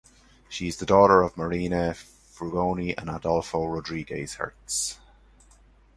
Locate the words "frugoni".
2.33-2.95